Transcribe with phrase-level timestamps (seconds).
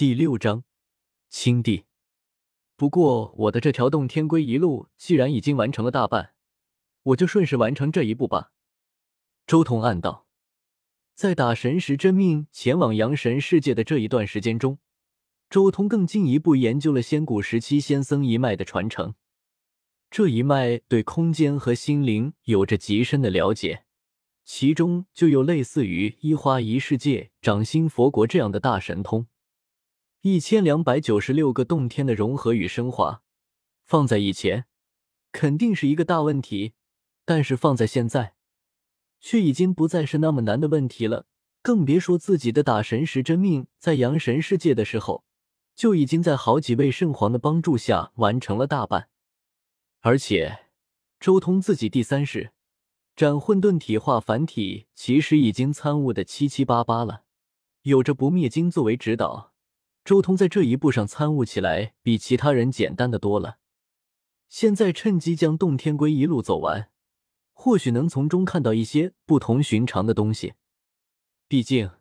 [0.00, 0.64] 第六章，
[1.28, 1.84] 青帝。
[2.74, 6.32] 不过我的这条洞天归一路既然已经完成了大半，
[7.02, 8.50] 我就顺势完成这一步吧。
[9.46, 10.26] 周通暗道，
[11.14, 14.78] 在打神石真命前往阳神世界的这一段时间中，
[15.50, 19.14] 周通更进一步研究了仙古时期仙僧一脉的传承。
[20.10, 23.84] 这一脉对空间和心灵有着极深的了解，
[24.46, 29.26] 其中就有类似于一花一世界、掌心佛国这样的大神通。
[30.22, 33.22] 一千两百九十六个洞天的融合与升华，
[33.86, 34.66] 放在以前
[35.32, 36.74] 肯定是一个大问题，
[37.24, 38.34] 但是放在现在，
[39.18, 41.24] 却已经不再是那么难的问题了。
[41.62, 45.24] 更别说自己的打神石真命在阳神世界的时候，
[45.74, 49.08] 就已经在好几位圣皇的帮助下完成了大半。
[50.00, 50.66] 而且，
[51.18, 52.52] 周通自己第三式
[53.16, 57.22] 斩混沌体化凡体，其实已经参悟的七七八八了，
[57.82, 59.49] 有着不灭经作为指导。
[60.10, 63.58] 周通在这一步上参悟起来比其他人简单的多了。
[64.48, 66.90] 现在趁机将洞天归一路走完，
[67.52, 70.54] 或许能从中看到一些不同寻常的东西。
[71.46, 71.92] 毕竟，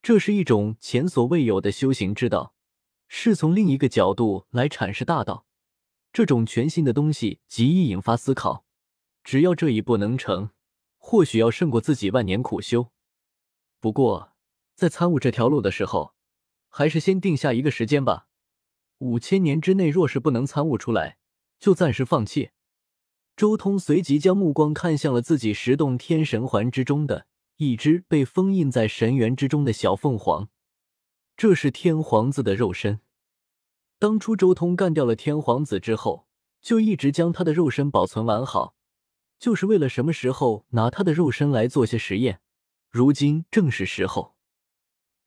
[0.00, 2.54] 这是一种前所未有的修行之道，
[3.08, 5.44] 是从另一个角度来阐释大道。
[6.12, 8.64] 这种全新的东西极易引发思考。
[9.24, 10.50] 只要这一步能成，
[10.96, 12.92] 或许要胜过自己万年苦修。
[13.80, 14.36] 不过，
[14.76, 16.14] 在参悟这条路的时候，
[16.68, 18.28] 还是先定下一个时间吧，
[18.98, 21.18] 五千年之内若是不能参悟出来，
[21.58, 22.50] 就暂时放弃。
[23.36, 30.48] 周通随即将目光看向了自己十洞天神环之中的一只被封印在神元之中的小凤凰，
[31.36, 33.00] 这是天皇子的肉身。
[34.00, 36.26] 当初周通干掉了天皇子之后，
[36.60, 38.74] 就一直将他的肉身保存完好，
[39.38, 42.40] 就是为了什么时候拿他的肉身来做些实验。
[42.90, 44.37] 如今正是时候。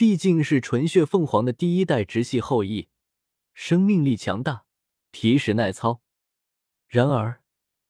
[0.00, 2.88] 毕竟是纯血凤凰的第一代直系后裔，
[3.52, 4.64] 生命力强大，
[5.10, 6.00] 皮实耐操。
[6.88, 7.42] 然而，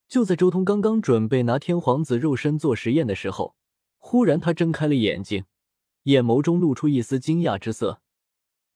[0.08, 3.54] 就在周通刚刚准备拿天皇子肉身做实验的时候，
[3.98, 5.44] 忽然他睁开了眼睛，
[6.02, 8.02] 眼眸中露出一丝惊讶之色。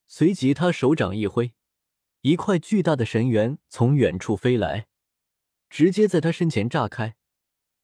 [0.07, 1.55] 随即，他手掌一挥，
[2.21, 4.87] 一块巨大的神元从远处飞来，
[5.69, 7.17] 直接在他身前炸开，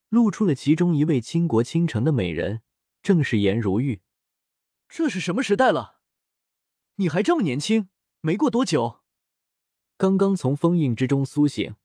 [0.07, 2.61] 露出了其中一位倾国倾城的美人，
[3.03, 3.99] 正是颜如玉。
[4.93, 6.01] 这是什么时代了？
[6.95, 7.87] 你还这么年轻？
[8.19, 8.99] 没过多久，
[9.95, 11.75] 刚刚从封印之中苏醒，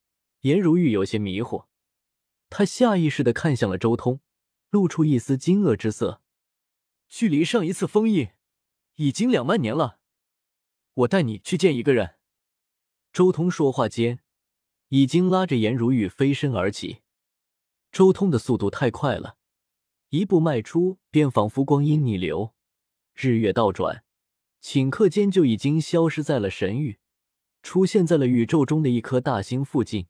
[0.41, 1.67] 颜如玉有些迷惑，
[2.51, 4.21] 他下意识的看向了周通，
[4.71, 6.21] 露出一丝惊愕之色。
[7.09, 8.31] 距离上一次封印
[8.97, 10.01] 已经两万年了，
[10.95, 12.17] 我带你去见一个人。
[13.13, 14.19] 周通说话间，
[14.89, 17.03] 已经拉着颜如玉飞身而起。
[17.93, 19.39] 周通的速度太快了，
[20.09, 22.56] 一步迈出，便仿佛光阴逆流。
[23.19, 24.05] 日月倒转，
[24.61, 26.99] 顷刻间就已经消失在了神域，
[27.63, 30.09] 出现在了宇宙中的一颗大星附近。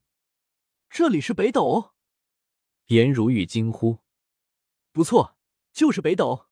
[0.91, 1.93] 这里是北斗？
[2.87, 4.01] 颜如玉惊呼
[4.91, 5.37] ：“不错，
[5.73, 6.47] 就是北斗。”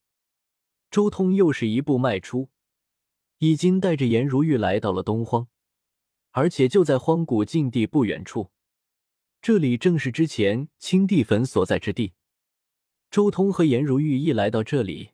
[0.92, 2.50] 周通又是一步迈出，
[3.38, 5.48] 已经带着颜如玉来到了东荒，
[6.30, 8.52] 而且就在荒古禁地不远处。
[9.42, 12.12] 这里正是之前青帝坟所在之地。
[13.10, 15.13] 周通和颜如玉一来到这里。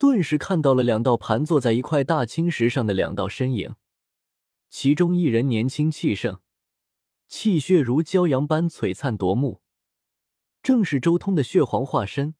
[0.00, 3.76] 顿时看到了两道盘坐在一块大青石上的两道身影，
[4.70, 6.40] 其中一人年轻气盛，
[7.28, 9.60] 气血如骄阳般璀璨夺目，
[10.62, 12.32] 正是周通的血皇化身；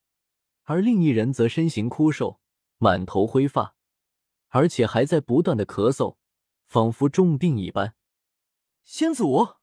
[0.62, 2.40] 而另一人则身形枯瘦，
[2.78, 3.76] 满头灰发，
[4.48, 6.16] 而且还在不断的咳嗽，
[6.64, 7.94] 仿佛重病一般。
[8.84, 9.56] 先祖，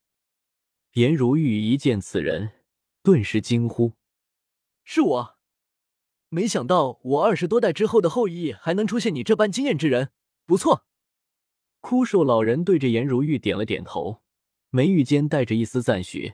[0.91, 2.61] 颜如玉一见此人，
[3.01, 3.93] 顿时惊呼
[4.85, 5.36] ：“是我。”
[6.29, 10.11] 没想到我二十多代之后的后裔还能出现你这般惊艳之人，
[10.45, 10.85] 不错。
[11.79, 14.21] 枯瘦老人对着颜如玉点了点头，
[14.69, 16.33] 眉宇间带着一丝赞许。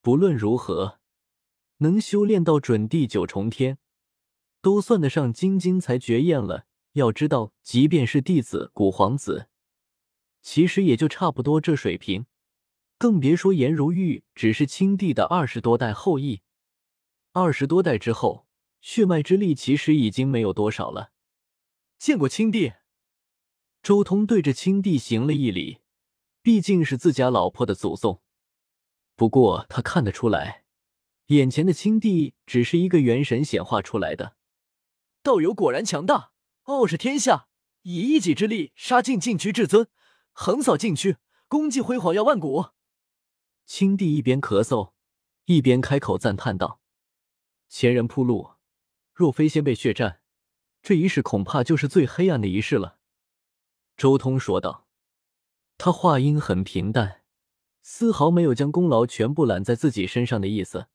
[0.00, 0.98] 不论如何，
[1.78, 3.78] 能修炼到准地九重天，
[4.60, 6.66] 都算得上金金才绝艳了。
[6.94, 9.48] 要知道，即便是弟子古皇子，
[10.42, 12.26] 其实也就差不多这水平，
[12.98, 16.40] 更别说颜如玉只是青帝的二十多代后裔。
[17.32, 18.45] 二十多代之后。
[18.86, 21.10] 血脉之力其实已经没有多少了。
[21.98, 22.74] 见过青帝，
[23.82, 25.80] 周通对着青帝行了一礼，
[26.40, 28.22] 毕竟是自家老婆的祖宗。
[29.16, 30.62] 不过他看得出来，
[31.26, 34.36] 眼前的青帝只是一个元神显化出来的。
[35.20, 36.30] 道友果然强大，
[36.62, 37.48] 傲视天下，
[37.82, 39.88] 以一己之力杀进禁区至尊，
[40.30, 41.16] 横扫禁区，
[41.48, 42.66] 功绩辉煌耀万古。
[43.64, 44.92] 青帝一边咳嗽，
[45.46, 46.80] 一边开口赞叹道
[47.68, 48.50] ：“前人铺路。”
[49.16, 50.20] 若非先辈血战，
[50.82, 52.98] 这一世恐怕就是最黑暗的一世了。
[53.96, 54.86] 周通说道。
[55.78, 57.22] 他话音很平淡，
[57.80, 60.88] 丝毫没有将功劳全部揽在自己身上的意思。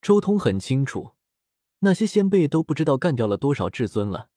[0.00, 1.12] 周通很清楚，
[1.80, 4.30] 那些先辈都不知道干掉了多少至尊了。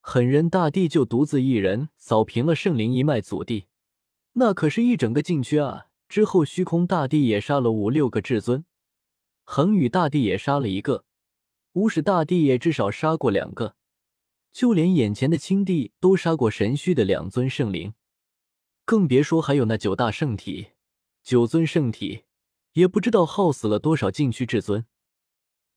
[0.00, 3.68] 狠人大帝就独自一人扫平了圣灵一脉祖地，
[4.32, 5.86] 那可是一整个禁区啊！
[6.08, 8.64] 之后虚空大帝也杀了五六个至尊，
[9.44, 11.04] 恒宇大帝也杀了一个，
[11.72, 13.76] 无始大帝也至少杀过两个，
[14.52, 17.94] 就连眼前的青帝都杀过神虚的两尊圣灵，
[18.84, 20.70] 更别说还有那九大圣体、
[21.22, 22.24] 九尊圣体，
[22.72, 24.86] 也不知道耗死了多少禁区至尊。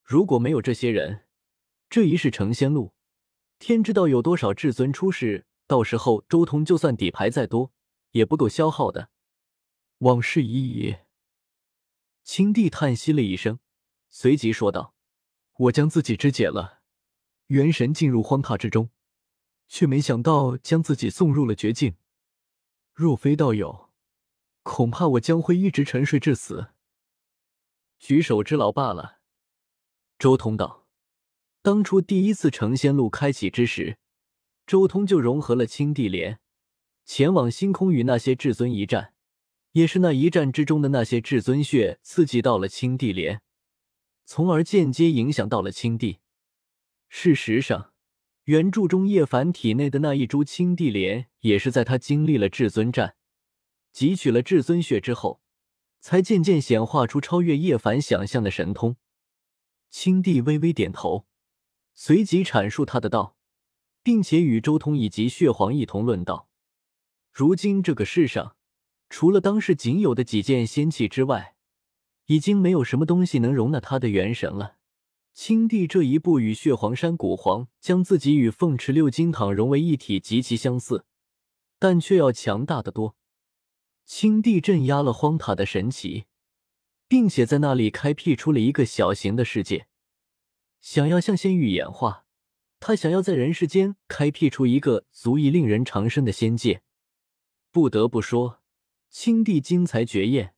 [0.03, 1.25] 如果没有这些人，
[1.89, 2.93] 这一世成仙路。
[3.59, 7.71] 天知道有多少至尊出世，到时候周通就算底牌再多，
[8.11, 9.09] 也不够消耗的。
[9.99, 10.95] 往事已矣。
[12.23, 13.59] 青帝叹息了一声，
[14.09, 14.95] 随即说道
[15.61, 16.79] ：“我将自己肢解了，
[17.47, 18.89] 元神进入荒塔之中，
[19.67, 21.97] 却没想到将自己送入了绝境。
[22.93, 23.91] 若非道友，
[24.63, 26.69] 恐怕我将会一直沉睡至死。
[27.99, 29.19] 举手之劳罢了。”
[30.17, 30.87] 周通道。
[31.61, 33.99] 当初第一次成仙路开启之时，
[34.65, 36.39] 周通就融合了青帝莲，
[37.05, 39.13] 前往星空与那些至尊一战。
[39.73, 43.43] 也是那一战之中的那些至尊血刺激到了青帝莲，
[44.25, 46.19] 从而间接影响到了青帝。
[47.09, 47.93] 事实上，
[48.45, 53.15] 原著中叶凡体内的那一株青帝莲，也是在他经历了至尊战，
[53.93, 55.41] 汲取了至尊血之后，
[55.99, 58.95] 才渐渐显化出超越叶凡想象的神通。
[59.89, 61.27] 青帝微微点头。
[61.93, 63.35] 随即阐述他的道，
[64.01, 66.47] 并且与周通以及血皇一同论道。
[67.31, 68.55] 如今这个世上，
[69.09, 71.55] 除了当世仅有的几件仙器之外，
[72.25, 74.77] 已经没有什么东西能容纳他的元神了。
[75.33, 81.05] 青帝这一步与血皇山古皇将自己与凤池六金堂融为一体极其相似，
[81.79, 83.15] 但却要强大的多。
[84.05, 86.25] 青帝镇压了荒塔的神奇，
[87.07, 89.87] 并且在那里开辟出了一个小型的世界。
[90.81, 92.25] 想要向仙域演化，
[92.79, 96.81] 他想要在人世间开辟出一个足以令人长生的仙界。
[97.71, 98.59] 不得不说，
[99.09, 100.55] 青帝精彩绝艳，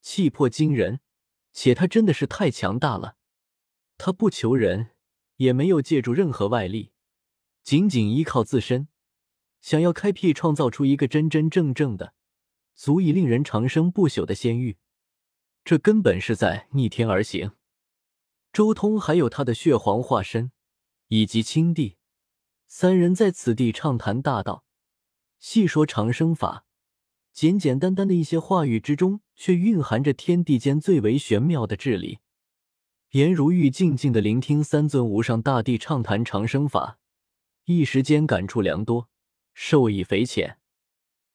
[0.00, 1.00] 气魄惊人，
[1.52, 3.16] 且他真的是太强大了。
[3.98, 4.90] 他不求人，
[5.36, 6.92] 也没有借助任何外力，
[7.62, 8.88] 仅仅依靠自身，
[9.60, 12.14] 想要开辟创造出一个真真正正的、
[12.74, 14.78] 足以令人长生不朽的仙域，
[15.64, 17.52] 这根本是在逆天而行。
[18.52, 20.50] 周通还有他的血皇化身，
[21.08, 21.98] 以及青帝
[22.66, 24.64] 三人在此地畅谈大道，
[25.38, 26.64] 细说长生法。
[27.32, 32.18] 简简单单的一些话语之中，却蕴含着天地间最为玄妙的智理。
[33.12, 36.98] 颜如玉静静的聆听三尊无上大帝畅谈长生法，
[37.64, 39.08] 一时间感触良多，
[39.52, 40.59] 受益匪浅。